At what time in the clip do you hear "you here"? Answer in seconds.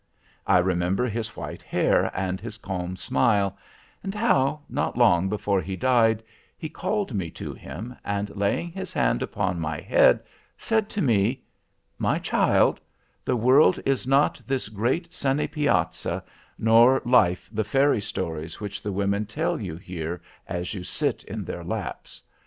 19.61-20.19